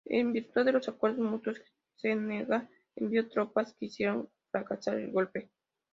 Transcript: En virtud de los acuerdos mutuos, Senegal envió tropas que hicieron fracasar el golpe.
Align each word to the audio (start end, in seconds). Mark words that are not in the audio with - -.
En 0.07 0.33
virtud 0.33 0.65
de 0.65 0.71
los 0.71 0.89
acuerdos 0.89 1.19
mutuos, 1.19 1.61
Senegal 1.95 2.67
envió 2.95 3.29
tropas 3.29 3.75
que 3.77 3.85
hicieron 3.85 4.27
fracasar 4.51 4.95
el 4.97 5.11
golpe. 5.11 5.51